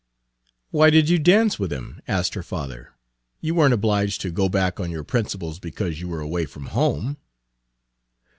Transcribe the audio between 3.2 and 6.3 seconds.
"You weren't obliged to go back on your principles because you were